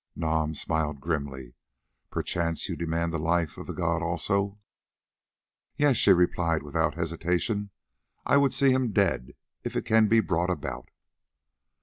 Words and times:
Nam 0.15 0.55
smiled 0.55 0.99
grimly. 0.99 1.53
"Perchance 2.09 2.67
you 2.67 2.75
demand 2.75 3.13
the 3.13 3.19
life 3.19 3.59
of 3.59 3.67
the 3.67 3.73
god 3.73 4.01
also?" 4.01 4.57
"Yes," 5.77 5.95
she 5.95 6.11
replied 6.11 6.63
without 6.63 6.95
hesitation, 6.95 7.69
"I 8.25 8.37
would 8.37 8.51
see 8.51 8.71
him 8.71 8.93
dead 8.93 9.35
if 9.63 9.75
it 9.75 9.85
can 9.85 10.07
be 10.07 10.19
brought 10.19 10.49
about." 10.49 10.89